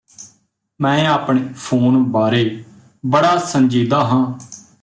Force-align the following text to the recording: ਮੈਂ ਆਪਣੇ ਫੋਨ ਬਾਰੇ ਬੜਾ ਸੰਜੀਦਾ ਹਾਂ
ਮੈਂ 0.79 1.05
ਆਪਣੇ 1.07 1.41
ਫੋਨ 1.57 2.03
ਬਾਰੇ 2.03 2.43
ਬੜਾ 3.05 3.37
ਸੰਜੀਦਾ 3.37 4.03
ਹਾਂ 4.03 4.25